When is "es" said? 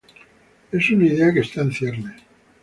0.71-0.89